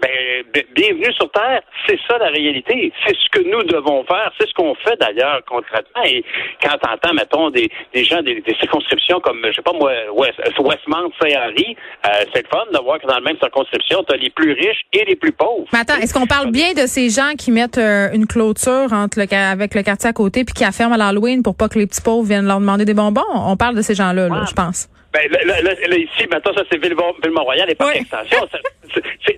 Ben, 0.00 0.64
bienvenue 0.74 1.12
sur 1.14 1.30
Terre, 1.30 1.62
c'est 1.86 1.98
ça 2.08 2.18
la 2.18 2.28
réalité. 2.28 2.92
C'est 3.06 3.14
ce 3.14 3.28
que 3.30 3.48
nous 3.48 3.62
devons 3.64 4.04
faire, 4.04 4.32
c'est 4.38 4.48
ce 4.48 4.54
qu'on 4.54 4.74
fait 4.74 4.98
d'ailleurs 5.00 5.40
concrètement. 5.46 6.02
Et 6.04 6.24
quand 6.62 6.76
on 6.86 6.94
entend, 6.94 7.14
mettons, 7.14 7.50
des, 7.50 7.70
gens 7.94 8.22
des, 8.22 8.42
circonscriptions 8.60 9.20
comme, 9.20 9.40
je 9.46 9.52
sais 9.52 9.62
pas 9.62 9.72
moi, 9.72 9.92
West, 10.14 10.40
Westmount, 10.58 11.10
Saint-Henri, 11.20 11.76
euh, 12.06 12.08
c'est 12.34 12.42
le 12.42 12.48
fun 12.48 12.64
de 12.72 12.82
voir 12.82 12.98
que 12.98 13.06
dans 13.06 13.14
la 13.14 13.20
même 13.20 13.38
circonscription, 13.38 14.02
tu 14.04 14.14
as 14.14 14.16
les 14.16 14.30
plus 14.30 14.52
riches 14.52 14.82
et 14.92 15.04
les 15.04 15.16
plus 15.16 15.32
pauvres. 15.32 15.66
Mais 15.72 15.80
attends, 15.80 15.96
est-ce 15.96 16.14
qu'on 16.14 16.26
parle 16.26 16.50
bien 16.50 16.72
de 16.72 16.86
ces 16.86 17.10
gens 17.10 17.32
qui 17.38 17.50
mettent 17.50 17.78
euh, 17.78 18.10
une 18.12 18.26
clôture 18.26 18.92
entre 18.92 19.20
le, 19.20 19.32
avec 19.32 19.74
le 19.74 19.82
quartier 19.82 20.10
à 20.10 20.12
côté 20.12 20.44
puis 20.44 20.54
qui 20.54 20.64
afferment 20.64 20.94
à 20.94 20.98
l'Halloween 20.98 21.42
pour 21.42 21.56
pas 21.56 21.68
que 21.68 21.78
les 21.78 21.86
petits 21.86 22.02
pauvres 22.02 22.26
viennent 22.26 22.46
leur 22.46 22.60
demander 22.60 22.84
des 22.84 22.94
bonbons? 22.94 23.22
On 23.32 23.56
parle 23.56 23.76
de 23.76 23.81
ces 23.82 23.94
gens-là, 23.94 24.28
je 24.48 24.54
pense. 24.54 24.88
Ben, 25.12 25.30
là, 25.30 25.60
là, 25.60 25.96
ici, 25.96 26.26
maintenant, 26.30 26.52
ça, 26.56 26.62
c'est 26.70 26.82
Ville-Mont-Royal 26.82 27.68
et 27.68 27.74
pas 27.74 27.88
oui. 27.88 27.98
extension. 28.00 28.48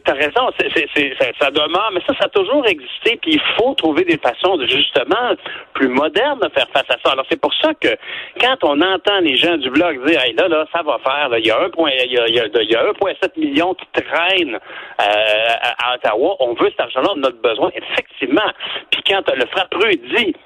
T'as 0.05 0.13
raison, 0.13 0.51
ça 1.41 1.51
demeure, 1.51 1.91
mais 1.93 2.01
ça, 2.07 2.15
ça 2.17 2.27
a 2.27 2.29
toujours 2.29 2.65
existé, 2.67 3.19
puis 3.21 3.33
il 3.33 3.41
faut 3.57 3.75
trouver 3.75 4.05
des 4.05 4.19
façons 4.19 4.57
de, 4.57 4.67
justement, 4.69 5.35
plus 5.73 5.89
modernes 5.89 6.39
de 6.41 6.49
faire 6.51 6.69
face 6.73 6.89
à 6.89 6.97
ça. 7.05 7.13
Alors, 7.13 7.27
c'est 7.29 7.41
pour 7.41 7.53
ça 7.55 7.75
que, 7.75 7.89
quand 8.41 8.57
on 8.63 8.81
entend 8.81 9.19
les 9.21 9.37
gens 9.37 9.57
du 9.57 9.69
blog 9.71 10.07
dire, 10.07 10.23
hey, 10.23 10.35
là, 10.35 10.47
là, 10.47 10.65
ça 10.73 10.83
va 10.83 10.99
faire, 11.03 11.37
il 11.39 11.47
y 11.47 11.51
a 11.51 11.59
1,7 11.59 13.41
million 13.41 13.75
qui 13.75 13.87
traînent 14.01 14.55
euh, 14.55 15.55
à, 15.83 15.95
Ottawa, 15.95 16.37
on 16.39 16.55
veut 16.55 16.71
cet 16.71 16.81
argent-là, 16.81 17.15
on 17.17 17.23
a 17.25 17.31
besoin, 17.31 17.71
effectivement. 17.75 18.53
Puis 18.91 19.03
quand 19.09 19.23
le 19.35 19.47
frappeux 19.47 19.91
dit, 20.15 20.37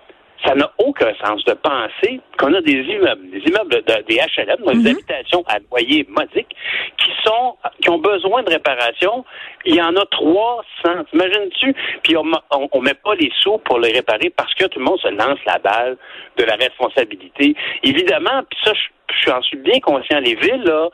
ça 0.44 0.54
n'a 0.54 0.70
aucun 0.78 1.12
sens 1.24 1.44
de 1.44 1.52
penser 1.54 2.20
qu'on 2.38 2.54
a 2.54 2.60
des 2.60 2.80
immeubles, 2.80 3.30
des 3.30 3.40
immeubles 3.40 3.82
des 4.06 4.16
HLM, 4.16 4.56
des 4.64 4.74
mhm. 4.74 4.86
habitations 4.86 5.44
à 5.48 5.58
loyer 5.70 6.06
modique, 6.08 6.48
qui 6.96 7.10
sont, 7.24 7.56
qui 7.80 7.90
ont 7.90 7.98
besoin 7.98 8.42
de 8.42 8.50
réparation. 8.50 9.24
Il 9.64 9.74
y 9.74 9.82
en 9.82 9.96
a 9.96 10.04
300. 10.06 10.64
Imagines-tu? 11.12 11.74
Puis 12.02 12.16
on, 12.16 12.24
on, 12.50 12.80
met 12.80 12.94
pas 12.94 13.14
les 13.16 13.30
sous 13.40 13.58
pour 13.58 13.80
les 13.80 13.92
réparer 13.92 14.30
parce 14.30 14.54
que 14.54 14.66
tout 14.66 14.78
le 14.78 14.84
monde 14.84 15.00
se 15.00 15.08
lance 15.08 15.38
la 15.46 15.58
balle 15.58 15.96
de 16.36 16.44
la 16.44 16.54
responsabilité. 16.54 17.54
Évidemment, 17.82 18.42
puis 18.48 18.58
ça, 18.64 18.72
je, 18.74 19.30
je 19.30 19.46
suis 19.46 19.56
bien 19.58 19.80
conscient. 19.80 20.20
Les 20.20 20.36
villes, 20.36 20.62
là, 20.64 20.88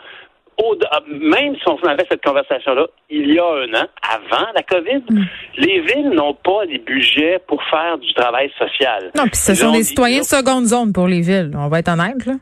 ah, 0.91 1.01
même 1.09 1.55
si 1.57 1.63
on 1.69 1.77
avait 1.87 2.07
cette 2.11 2.23
conversation-là 2.23 2.87
il 3.11 3.33
y 3.33 3.39
a 3.39 3.45
un 3.45 3.83
an, 3.83 3.87
avant 4.03 4.47
la 4.55 4.63
COVID, 4.63 5.03
mm. 5.11 5.25
les 5.59 5.81
villes 5.81 6.11
n'ont 6.11 6.35
pas 6.35 6.67
des 6.67 6.79
budgets 6.79 7.39
pour 7.47 7.63
faire 7.65 7.99
du 7.99 8.13
travail 8.15 8.51
social. 8.59 9.11
Non, 9.17 9.25
puis 9.25 9.37
ce 9.37 9.55
sont 9.55 9.73
des 9.73 9.83
citoyens 9.83 10.21
de 10.21 10.25
seconde 10.25 10.67
zone 10.67 10.93
pour 10.93 11.07
les 11.07 11.21
villes. 11.21 11.53
On 11.57 11.69
va 11.69 11.81
être 11.81 11.89
honnête, 11.89 12.25
là. 12.27 12.35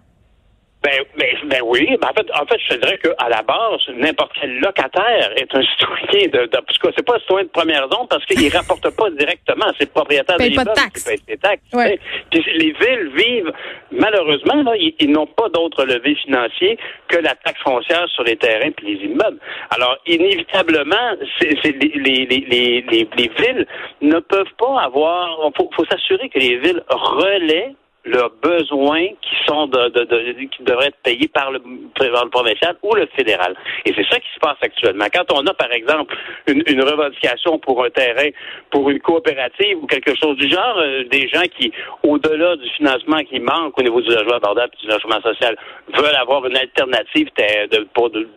Ben, 0.82 1.04
ben, 1.16 1.36
ben 1.46 1.60
oui. 1.64 1.86
Ben, 2.00 2.08
en 2.10 2.12
fait, 2.14 2.26
en 2.32 2.44
fait, 2.46 2.58
je 2.58 2.74
te 2.74 2.80
dirais 2.80 2.98
qu'à 2.98 3.28
la 3.28 3.42
base, 3.42 3.80
n'importe 3.94 4.32
quel 4.40 4.58
locataire 4.58 5.32
est 5.36 5.54
un 5.54 5.62
citoyen 5.78 6.26
de, 6.28 6.46
de 6.46 6.60
parce 6.66 6.78
que 6.78 6.88
c'est 6.96 7.06
pas 7.06 7.16
un 7.16 7.20
citoyen 7.20 7.44
de 7.44 7.50
première 7.50 7.88
zone 7.90 8.06
parce 8.10 8.24
qu'il 8.26 8.52
rapporte 8.56 8.88
pas 8.96 9.10
directement. 9.10 9.66
C'est 9.78 9.84
le 9.84 9.90
propriétaire 9.90 10.36
de 10.38 10.42
pas 10.42 10.44
de 10.44 10.50
l'immeuble 10.50 10.92
qui 10.94 11.04
paye 11.04 11.18
ses 11.28 11.36
taxes. 11.36 11.62
Ouais. 11.72 11.98
Puis 12.30 12.44
les 12.56 12.72
villes 12.72 13.10
vivent, 13.16 13.52
malheureusement, 13.92 14.62
là, 14.62 14.72
ils, 14.76 14.94
ils 14.98 15.10
n'ont 15.10 15.26
pas 15.26 15.48
d'autre 15.50 15.84
levier 15.84 16.16
financier 16.16 16.78
que 17.08 17.16
la 17.18 17.34
taxe 17.36 17.60
foncière 17.62 18.08
sur 18.08 18.24
les 18.24 18.36
terrains 18.36 18.70
puis 18.72 18.94
les 18.96 19.04
immeubles. 19.06 19.38
Alors, 19.70 19.96
inévitablement, 20.06 21.12
c'est, 21.38 21.56
c'est 21.62 21.72
les, 21.72 21.92
les, 21.94 22.26
les, 22.26 22.40
les, 22.48 22.80
les- 22.90 23.08
les 23.16 23.30
villes 23.38 23.66
ne 24.00 24.18
peuvent 24.18 24.52
pas 24.58 24.80
avoir. 24.82 25.38
Faut, 25.56 25.70
faut 25.76 25.84
s'assurer 25.86 26.28
que 26.28 26.38
les 26.38 26.56
villes 26.56 26.82
relaient 26.88 27.74
leurs 28.04 28.30
besoins 28.42 29.06
qui 29.22 29.36
sont 29.46 29.66
de, 29.68 29.88
de, 29.90 30.04
de- 30.04 30.32
qui 30.50 30.62
devraient 30.64 30.88
être 30.88 31.02
payés 31.04 31.28
par 31.28 31.52
le, 31.52 31.60
par 31.96 32.28
provincial 32.30 32.76
ou 32.82 32.94
le 32.94 33.06
fédéral. 33.16 33.54
Et 33.84 33.92
c'est 33.94 34.04
ça 34.10 34.18
qui 34.18 34.26
se 34.34 34.40
passe 34.40 34.56
actuellement. 34.60 35.04
Quand 35.14 35.32
on 35.32 35.46
a, 35.46 35.54
par 35.54 35.70
exemple, 35.72 36.16
une, 36.48 36.62
une 36.66 36.82
revendication 36.82 37.58
pour 37.60 37.84
un 37.84 37.90
terrain, 37.90 38.28
pour 38.70 38.90
une 38.90 38.98
coopérative 38.98 39.78
ou 39.82 39.86
quelque 39.86 40.14
chose 40.16 40.36
du 40.36 40.50
genre, 40.50 40.76
euh, 40.78 41.04
des 41.04 41.28
gens 41.28 41.44
qui, 41.56 41.72
au-delà 42.02 42.56
du 42.56 42.68
financement 42.70 43.18
qui 43.22 43.38
manque 43.38 43.78
au 43.78 43.82
niveau 43.82 44.00
du 44.00 44.08
logement 44.10 44.34
abordable 44.34 44.72
et 44.82 44.86
du 44.86 44.92
logement 44.92 45.20
social, 45.22 45.56
veulent 45.94 46.16
avoir 46.16 46.44
une 46.46 46.56
alternative 46.56 47.28
ter- 47.36 47.68
de, 47.68 47.86
pour 47.94 48.10
de 48.10 48.28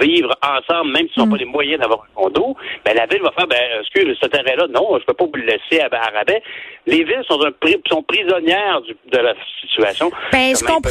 vivre 0.00 0.34
ensemble, 0.42 0.92
même 0.92 1.08
s'ils 1.08 1.22
n'ont 1.22 1.30
pas 1.30 1.36
les 1.38 1.44
moyens 1.44 1.80
d'avoir 1.80 2.00
un 2.02 2.14
condo, 2.14 2.56
ben 2.84 2.94
la 2.94 3.06
ville 3.06 3.22
va 3.22 3.30
faire, 3.32 3.46
ben, 3.46 3.58
excuse, 3.80 4.16
ce 4.20 4.26
terrain-là, 4.28 4.66
non, 4.68 4.98
je 4.98 5.04
peux 5.04 5.14
pas 5.14 5.24
vous 5.24 5.32
le 5.34 5.44
laisser 5.44 5.80
à, 5.80 5.88
à 5.92 6.10
rabais. 6.18 6.42
Les 6.86 7.04
villes 7.04 7.22
sont, 7.28 7.40
un, 7.44 7.50
pri- 7.50 7.80
sont 7.88 8.02
prisonnières 8.02 8.80
du- 8.82 8.96
de 9.10 9.18
la 9.18 9.34
situation. 9.60 10.10
Ben, 10.32 10.54
je 10.56 10.64
comprends. 10.64 10.90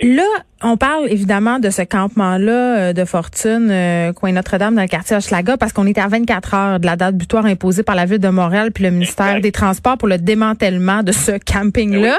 Là, 0.00 0.24
on 0.60 0.76
parle 0.76 1.08
évidemment 1.08 1.58
de 1.60 1.70
ce 1.70 1.82
campement-là 1.82 2.78
euh, 2.78 2.92
de 2.92 3.04
fortune, 3.04 3.68
euh, 3.70 4.12
coin 4.12 4.32
Notre-Dame, 4.32 4.74
dans 4.74 4.82
le 4.82 4.88
quartier 4.88 5.16
Hochelaga, 5.16 5.56
parce 5.56 5.72
qu'on 5.72 5.86
est 5.86 5.98
à 5.98 6.08
24 6.08 6.54
heures 6.54 6.80
de 6.80 6.86
la 6.86 6.96
date 6.96 7.16
butoir 7.16 7.44
imposée 7.46 7.82
par 7.84 7.94
la 7.94 8.04
Ville 8.04 8.18
de 8.18 8.28
Montréal 8.28 8.72
puis 8.72 8.82
le 8.82 8.90
ministère 8.90 9.26
Exact. 9.28 9.42
des 9.42 9.52
Transports 9.52 9.96
pour 9.98 10.08
le 10.08 10.18
démantèlement 10.18 11.02
de 11.02 11.12
ce 11.12 11.32
camping-là. 11.38 12.18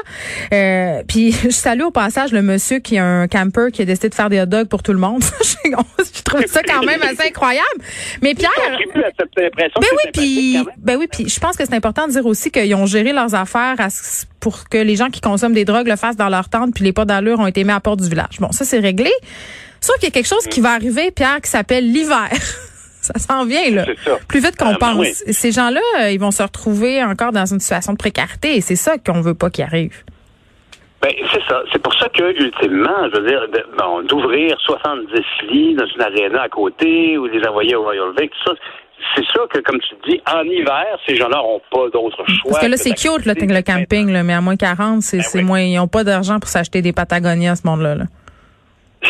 Euh, 0.53 1.03
puis 1.07 1.31
je 1.43 1.49
salue 1.49 1.81
au 1.81 1.91
passage 1.91 2.31
le 2.31 2.41
monsieur 2.41 2.79
qui 2.79 2.97
a 2.97 3.05
un 3.05 3.27
camper 3.27 3.71
qui 3.73 3.81
a 3.81 3.85
décidé 3.85 4.09
de 4.09 4.15
faire 4.15 4.29
des 4.29 4.39
hot 4.39 4.45
dogs 4.45 4.67
pour 4.69 4.81
tout 4.81 4.93
le 4.93 4.99
monde. 4.99 5.23
je 5.41 6.21
trouve 6.23 6.45
ça 6.45 6.61
quand 6.63 6.83
même 6.83 7.01
assez 7.01 7.27
incroyable. 7.27 7.65
Mais 8.21 8.35
Pierre... 8.35 8.51
Ben 9.81 9.87
oui, 9.91 10.11
puis 10.13 10.57
ben 10.77 10.97
oui, 10.97 11.07
puis 11.11 11.27
je 11.27 11.39
pense 11.39 11.57
que 11.57 11.65
c'est 11.65 11.75
important 11.75 12.07
de 12.07 12.13
dire 12.13 12.25
aussi 12.25 12.51
qu'ils 12.51 12.73
ont 12.75 12.85
géré 12.85 13.11
leurs 13.11 13.35
affaires 13.35 13.75
à 13.79 13.89
ce- 13.89 14.25
pour 14.45 14.69
que 14.69 14.77
les 14.77 14.95
gens 14.95 15.09
qui 15.09 15.21
consomment 15.21 15.55
des 15.55 15.65
drogues 15.65 15.87
le 15.87 15.95
fassent 15.95 16.15
dans 16.17 16.29
leur 16.29 16.49
tente, 16.49 16.71
puis 16.75 16.83
les 16.83 16.93
pas 16.93 17.03
d'allure 17.05 17.39
ont 17.39 17.47
été 17.47 17.63
mis 17.63 17.71
à 17.71 17.75
la 17.75 17.79
porte 17.79 17.99
du 18.01 18.07
village. 18.09 18.39
Bon, 18.39 18.51
ça 18.51 18.63
c'est 18.63 18.77
réglé. 18.77 19.09
Sauf 19.81 19.95
qu'il 19.95 20.03
y 20.09 20.11
a 20.11 20.11
quelque 20.11 20.27
chose 20.27 20.45
qui 20.45 20.61
va 20.61 20.69
arriver, 20.73 21.09
Pierre, 21.09 21.41
qui 21.41 21.49
s'appelle 21.49 21.91
l'hiver. 21.91 22.29
ça 23.01 23.17
s'en 23.17 23.43
vient 23.45 23.71
là, 23.71 23.85
C'est 23.85 23.99
ça. 24.07 24.17
plus 24.27 24.39
vite 24.41 24.55
qu'on 24.55 24.67
Ah, 24.67 24.77
ben 24.79 24.93
pense. 24.93 24.99
oui. 24.99 25.13
Ces 25.33 25.51
gens-là, 25.51 25.81
euh, 26.01 26.11
ils 26.11 26.19
vont 26.19 26.29
se 26.29 26.43
retrouver 26.43 27.03
encore 27.03 27.31
dans 27.31 27.45
une 27.51 27.59
situation 27.59 27.93
de 27.93 27.97
précarité, 27.97 28.55
et 28.57 28.61
c'est 28.61 28.75
ça 28.75 28.99
qu'on 28.99 29.21
veut 29.21 29.33
pas 29.33 29.49
qu'il 29.49 29.63
arrive. 29.63 30.03
Ben, 31.01 31.11
c'est 31.33 31.41
ça. 31.49 31.61
C'est 31.73 31.81
pour 31.81 31.93
ça 31.95 32.07
que, 32.09 32.23
ultimement, 32.39 33.09
je 33.13 33.19
veux 33.19 33.27
dire, 33.27 33.41
bon, 33.79 34.03
d'ouvrir 34.03 34.55
70 34.59 35.07
lits 35.51 35.75
dans 35.75 35.85
une 35.87 36.01
aréna 36.01 36.43
à 36.43 36.49
côté 36.49 37.17
ou 37.17 37.25
les 37.25 37.43
envoyer 37.47 37.75
au 37.75 37.81
Royal 37.83 38.09
Vic, 38.19 38.29
tout 38.31 38.49
ça, 38.51 38.55
c'est 39.15 39.25
sûr 39.25 39.47
que, 39.49 39.59
comme 39.59 39.79
tu 39.79 39.95
dis, 40.09 40.21
en 40.31 40.43
hiver, 40.43 40.85
ces 41.07 41.15
gens-là 41.15 41.37
n'ont 41.37 41.61
pas 41.71 41.89
d'autre 41.89 42.23
choix. 42.27 42.51
Parce 42.51 42.65
que 42.65 42.71
là, 42.71 42.77
c'est 42.77 42.93
cute, 42.93 43.25
le, 43.25 43.33
le 43.33 43.61
camping, 43.61 44.11
là, 44.11 44.23
mais 44.23 44.33
à 44.33 44.41
moins 44.41 44.55
40, 44.55 45.01
c'est 45.01 45.17
Ben 45.17 45.23
oui. 45.35 45.43
moins. 45.43 45.61
Ils 45.61 45.79
ont 45.79 45.87
pas 45.87 46.03
d'argent 46.03 46.39
pour 46.39 46.49
s'acheter 46.49 46.81
des 46.81 46.93
Patagonias, 46.93 47.57
ce 47.57 47.67
monde-là. 47.67 47.95
là. 47.95 48.05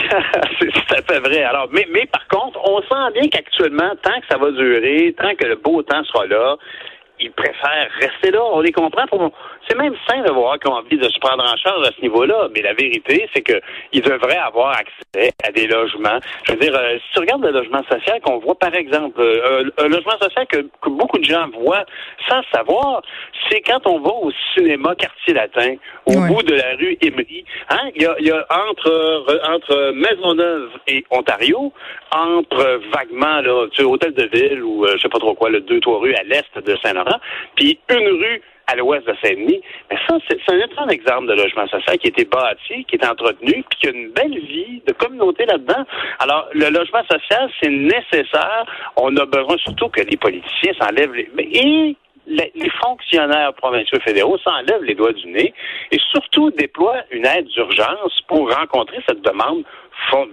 c'est 0.59 0.67
tout 0.71 0.93
à 0.95 1.01
fait 1.01 1.19
vrai. 1.19 1.43
Alors, 1.43 1.69
mais, 1.71 1.87
mais 1.91 2.05
par 2.11 2.27
contre, 2.27 2.59
on 2.67 2.81
sent 2.81 3.19
bien 3.19 3.29
qu'actuellement, 3.29 3.91
tant 4.01 4.19
que 4.19 4.25
ça 4.29 4.37
va 4.37 4.51
durer, 4.51 5.15
tant 5.17 5.33
que 5.35 5.45
le 5.45 5.55
beau 5.55 5.81
temps 5.83 6.03
sera 6.03 6.25
là, 6.25 6.57
ils 7.19 7.31
préfèrent 7.31 7.89
rester 7.99 8.31
là. 8.31 8.41
On 8.51 8.61
les 8.61 8.71
comprend. 8.71 9.05
Pour... 9.07 9.31
C'est 9.67 9.77
même 9.77 9.95
sain 10.07 10.21
de 10.21 10.31
voir 10.31 10.59
qu'ils 10.59 10.71
ont 10.71 10.75
envie 10.75 10.97
de 10.97 11.09
se 11.09 11.19
prendre 11.19 11.43
en 11.43 11.55
charge 11.57 11.87
à 11.87 11.91
ce 11.95 12.01
niveau-là. 12.01 12.49
Mais 12.53 12.61
la 12.61 12.73
vérité, 12.73 13.27
c'est 13.33 13.41
qu'ils 13.41 14.01
devraient 14.01 14.37
avoir 14.37 14.71
accès 14.77 15.31
à 15.47 15.51
des 15.51 15.67
logements. 15.67 16.19
Je 16.45 16.53
veux 16.53 16.59
dire, 16.59 16.75
euh, 16.75 16.97
si 16.97 17.13
tu 17.13 17.19
regardes 17.19 17.43
le 17.45 17.51
logement 17.51 17.81
social 17.89 18.19
qu'on 18.21 18.37
voit, 18.39 18.55
par 18.55 18.73
exemple, 18.75 19.19
euh, 19.21 19.63
un, 19.77 19.85
un 19.85 19.87
logement 19.87 20.17
social 20.21 20.45
que, 20.47 20.57
que 20.81 20.89
beaucoup 20.89 21.17
de 21.17 21.25
gens 21.25 21.47
voient 21.59 21.85
sans 22.29 22.41
savoir, 22.53 23.01
c'est 23.49 23.61
quand 23.61 23.85
on 23.87 23.99
va 23.99 24.11
au 24.11 24.31
cinéma 24.53 24.95
Quartier 24.95 25.33
Latin, 25.33 25.75
au 26.05 26.13
Ouais. 26.15 26.27
bout 26.29 26.43
de 26.43 26.53
la 26.55 26.75
rue 26.77 26.97
Emery. 27.01 27.43
Hein? 27.69 27.89
Il, 27.95 28.03
y 28.03 28.05
a, 28.05 28.15
il 28.19 28.27
y 28.27 28.31
a 28.31 28.45
entre, 28.69 28.87
euh, 28.89 29.37
entre 29.53 29.91
Maisonneuve 29.91 30.69
et 30.87 31.03
Ontario, 31.11 31.73
entre 32.11 32.79
vaguement 32.93 33.41
là, 33.41 33.67
tu 33.71 33.77
sais, 33.77 33.83
Hôtel 33.83 34.13
de 34.13 34.23
Ville 34.31 34.63
ou 34.63 34.85
euh, 34.85 34.93
je 34.95 35.01
sais 35.01 35.09
pas 35.09 35.19
trop 35.19 35.33
quoi, 35.33 35.49
le 35.49 35.59
deux, 35.61 35.79
trois 35.81 35.99
rues 35.99 36.15
à 36.15 36.23
l'est 36.23 36.45
de 36.57 36.77
Saint-Laurent, 36.83 37.04
puis 37.55 37.79
une 37.89 38.07
rue 38.07 38.41
à 38.67 38.75
l'ouest 38.75 39.05
de 39.05 39.15
Saint-Denis. 39.23 39.61
Mais 39.91 39.97
ça, 40.07 40.17
c'est 40.27 40.39
un 40.47 40.59
excellent 40.59 40.87
exemple 40.87 41.27
de 41.27 41.33
logement 41.33 41.67
social 41.67 41.97
qui 41.97 42.07
a 42.07 42.09
été 42.09 42.25
bâti, 42.25 42.83
qui 42.85 42.95
est 42.95 43.05
entretenu, 43.05 43.63
puis 43.69 43.79
qui 43.79 43.87
a 43.87 43.91
une 43.91 44.11
belle 44.11 44.39
vie 44.39 44.81
de 44.87 44.93
communauté 44.93 45.45
là-dedans. 45.45 45.85
Alors, 46.19 46.49
le 46.53 46.69
logement 46.69 47.03
social, 47.03 47.49
c'est 47.61 47.69
nécessaire. 47.69 48.65
On 48.95 49.15
a 49.17 49.25
besoin 49.25 49.57
surtout 49.57 49.89
que 49.89 50.01
les 50.01 50.17
politiciens 50.17 50.73
s'enlèvent 50.79 51.13
les... 51.13 51.29
Et 51.37 51.95
les 52.27 52.69
fonctionnaires 52.83 53.53
provinciaux 53.53 53.99
fédéraux 53.99 54.39
s'enlèvent 54.39 54.81
les 54.81 54.95
doigts 54.95 55.13
du 55.13 55.27
nez 55.27 55.53
et 55.91 55.99
surtout 56.11 56.49
déploient 56.49 57.03
une 57.11 57.23
aide 57.25 57.45
d'urgence 57.45 58.19
pour 58.27 58.51
rencontrer 58.51 58.97
cette 59.07 59.21
demande 59.21 59.63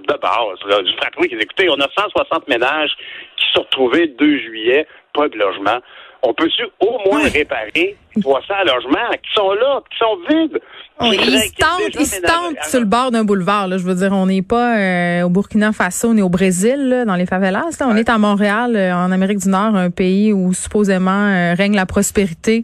de 0.08 0.18
base. 0.18 0.58
Là, 0.66 0.82
du 0.82 0.90
dit, 0.92 1.34
écoutez, 1.38 1.68
on 1.68 1.80
a 1.80 1.88
160 1.94 2.48
ménages 2.48 2.96
qui 3.36 3.46
se 3.46 3.52
sont 3.52 3.62
retrouvés 3.62 4.06
le 4.06 4.14
2 4.14 4.38
juillet, 4.38 4.86
pas 5.12 5.28
de 5.28 5.36
logement. 5.36 5.80
On 6.22 6.32
peut-tu 6.34 6.62
au 6.80 6.98
moins 7.10 7.28
réparer 7.28 7.96
300 8.20 8.54
logements 8.66 9.10
qui 9.22 9.34
sont 9.34 9.52
là, 9.54 9.82
qui 9.90 9.98
sont 9.98 10.18
vides? 10.28 10.60
Ils 11.00 11.40
se 11.40 11.52
tentent, 11.54 11.94
ils 12.00 12.06
se 12.06 12.20
tentent 12.20 12.64
sur 12.68 12.78
le 12.78 12.86
bord 12.86 13.10
d'un 13.10 13.24
boulevard. 13.24 13.66
Là, 13.66 13.78
je 13.78 13.82
veux 13.82 13.94
dire, 13.94 14.12
on 14.12 14.26
n'est 14.26 14.42
pas 14.42 14.78
euh, 14.78 15.22
au 15.22 15.30
Burkina 15.30 15.72
Faso, 15.72 16.14
ni 16.14 16.22
au 16.22 16.28
Brésil, 16.28 16.88
là, 16.88 17.04
dans 17.04 17.16
les 17.16 17.26
favelas. 17.26 17.76
Là. 17.80 17.86
On 17.88 17.96
est 17.96 18.08
à 18.08 18.18
Montréal, 18.18 18.76
euh, 18.76 18.94
en 18.94 19.10
Amérique 19.10 19.38
du 19.38 19.48
Nord, 19.48 19.74
un 19.74 19.90
pays 19.90 20.32
où 20.32 20.52
supposément 20.52 21.10
euh, 21.10 21.54
règne 21.54 21.74
la 21.74 21.86
prospérité. 21.86 22.62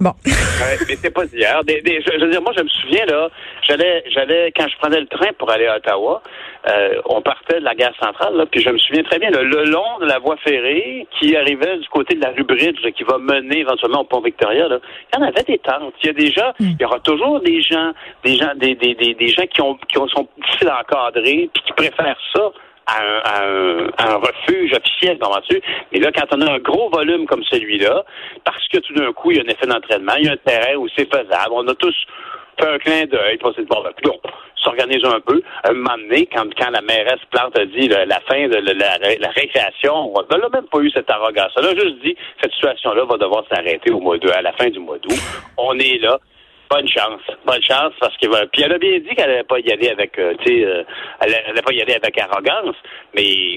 Bon. 0.00 0.12
Ouais, 0.58 0.76
mais 0.88 0.96
c'est 0.96 1.10
pas 1.14 1.24
d'hier. 1.24 1.62
Des- 1.62 1.80
des- 1.82 2.02
je, 2.02 2.18
je 2.18 2.24
veux 2.24 2.30
dire, 2.32 2.42
moi, 2.42 2.52
je 2.56 2.62
me 2.64 2.68
souviens, 2.68 3.06
là, 3.06 3.28
j'allais, 3.62 4.02
j'allais, 4.10 4.52
quand 4.56 4.66
je 4.68 4.76
prenais 4.78 4.98
le 5.00 5.06
train 5.06 5.28
pour 5.38 5.48
aller 5.52 5.68
à 5.68 5.76
Ottawa, 5.76 6.20
euh, 6.68 7.00
on 7.04 7.22
partait 7.22 7.60
de 7.60 7.64
la 7.64 7.76
gare 7.76 7.94
centrale, 8.02 8.34
là, 8.36 8.44
puis 8.44 8.60
je 8.60 8.68
me 8.70 8.76
souviens 8.78 9.04
très 9.04 9.20
bien, 9.20 9.30
là, 9.30 9.40
le 9.42 9.64
long 9.66 9.98
de 10.00 10.06
la 10.06 10.18
voie 10.18 10.36
ferrée 10.38 11.06
qui 11.18 11.36
arrivait 11.36 11.78
du 11.78 11.88
côté 11.90 12.16
de 12.16 12.20
la 12.22 12.30
rue 12.30 12.42
Bridge, 12.42 12.80
là, 12.82 12.90
qui 12.90 13.04
va 13.04 13.18
mener 13.18 13.60
éventuellement 13.60 14.00
au 14.00 14.04
pont 14.04 14.20
Victoria, 14.20 14.66
là, 14.66 14.78
il 15.12 15.18
y 15.20 15.22
en 15.22 15.26
avait 15.28 15.44
des 15.44 15.58
tentes. 15.58 15.94
Il 16.02 16.06
y 16.08 16.10
a 16.10 16.12
déjà, 16.12 16.54
il 16.58 16.76
y 16.80 16.84
aura 16.84 16.98
toujours 16.98 17.40
des 17.40 17.62
gens, 17.62 17.92
des 18.24 18.34
gens, 18.36 18.52
des, 18.56 18.74
des, 18.74 18.94
des, 18.96 19.14
des 19.14 19.28
gens 19.28 19.46
qui 19.46 19.62
ont, 19.62 19.76
qui 19.88 19.96
ont, 19.98 20.08
sont 20.08 20.26
difficiles 20.42 20.68
à 20.70 20.80
encadrer, 20.80 21.48
puis 21.54 21.62
qui 21.64 21.72
préfèrent 21.72 22.18
ça 22.34 22.50
à 22.88 23.02
un, 23.02 23.86
un, 23.86 23.88
un 23.98 24.16
refuge 24.16 24.72
officiel, 24.72 25.18
comprends-tu? 25.18 25.60
Mais 25.92 26.00
là, 26.00 26.10
quand 26.12 26.26
on 26.36 26.40
a 26.40 26.52
un 26.52 26.58
gros 26.58 26.90
volume 26.90 27.26
comme 27.26 27.44
celui-là, 27.44 28.04
parce 28.44 28.66
que 28.68 28.78
tout 28.78 28.94
d'un 28.94 29.12
coup, 29.12 29.30
il 29.30 29.36
y 29.36 29.40
a 29.40 29.44
un 29.44 29.48
effet 29.48 29.66
d'entraînement, 29.66 30.14
il 30.18 30.26
y 30.26 30.28
a 30.28 30.32
un 30.32 30.36
terrain 30.36 30.74
où 30.76 30.88
c'est 30.96 31.08
faisable, 31.12 31.52
on 31.52 31.66
a 31.68 31.74
tous 31.74 31.94
fait 32.58 32.68
un 32.68 32.78
clin 32.78 33.04
d'œil, 33.06 33.38
on 33.42 33.52
s'est 33.52 33.62
dit, 33.62 33.68
bon, 33.68 33.82
ben, 33.82 33.92
coudonc, 33.92 34.20
s'organise 34.56 35.04
un 35.04 35.20
peu. 35.20 35.40
Un 35.64 35.72
moment 35.72 35.96
donné, 35.98 36.26
quand, 36.26 36.46
quand 36.56 36.70
la 36.70 36.80
mairesse 36.80 37.20
Plante 37.30 37.56
a 37.58 37.64
dit 37.66 37.88
la 37.88 38.20
fin 38.28 38.48
de 38.48 38.56
la, 38.56 38.98
la, 38.98 39.30
récréation, 39.30 40.12
on 40.14 40.22
n'a 40.22 40.48
même 40.48 40.66
pas 40.70 40.78
eu 40.80 40.90
cette 40.90 41.10
arrogance. 41.10 41.52
Elle 41.56 41.66
a 41.66 41.74
juste 41.74 42.02
dit, 42.02 42.16
cette 42.42 42.52
situation-là 42.52 43.04
va 43.04 43.16
devoir 43.16 43.44
s'arrêter 43.50 43.92
au 43.92 44.00
mois 44.00 44.18
de, 44.18 44.28
à 44.30 44.42
la 44.42 44.52
fin 44.52 44.68
du 44.68 44.78
mois 44.78 44.98
d'août. 44.98 45.20
On 45.56 45.78
est 45.78 45.98
là. 45.98 46.18
Bonne 46.70 46.88
chance. 46.88 47.22
Bonne 47.46 47.62
chance 47.62 47.94
parce 47.98 48.14
que 48.18 48.26
euh, 48.26 48.46
puis 48.52 48.62
elle 48.62 48.72
a 48.72 48.78
bien 48.78 48.98
dit 48.98 49.14
qu'elle 49.14 49.30
n'allait 49.30 49.44
pas 49.44 49.58
y 49.58 49.72
aller 49.72 49.88
avec 49.88 50.18
euh, 50.18 50.34
tu 50.44 50.52
sais 50.52 50.64
euh, 50.64 50.82
elle 51.20 51.30
n'allait 51.30 51.62
pas 51.62 51.72
y 51.72 51.80
aller 51.80 51.94
avec 51.94 52.18
arrogance, 52.18 52.76
mais 53.14 53.56